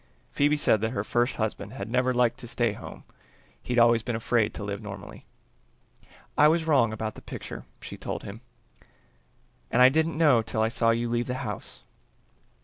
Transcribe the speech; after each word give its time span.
Phoebe 0.31 0.57
said 0.57 0.81
that 0.81 0.93
her 0.93 1.03
first 1.03 1.35
husband 1.35 1.73
had 1.73 1.87
never 1.87 2.11
liked 2.11 2.39
to 2.39 2.47
stay 2.47 2.73
home, 2.73 3.03
he'd 3.61 3.77
always 3.77 4.01
been 4.01 4.15
afraid 4.15 4.51
to 4.55 4.63
live 4.63 4.81
normally. 4.81 5.27
"I 6.35 6.47
was 6.47 6.65
wrong 6.65 6.91
about 6.91 7.13
the 7.13 7.21
picture," 7.21 7.65
she 7.81 7.97
told 7.97 8.23
him, 8.23 8.41
"and 9.69 9.79
I 9.79 9.89
didn't 9.89 10.17
know 10.17 10.41
till 10.41 10.63
I 10.63 10.69
saw 10.69 10.89
you 10.89 11.07
leave 11.07 11.27
the 11.27 11.35
house." 11.45 11.83